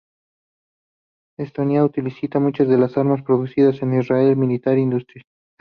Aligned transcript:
Estonia 1.37 1.85
utiliza 1.85 2.39
muchas 2.39 2.67
de 2.67 2.79
las 2.79 2.97
armas 2.97 3.21
producidas 3.21 3.79
por 3.81 3.93
Israel 3.93 4.35
Military 4.35 4.81
Industries. 4.81 5.25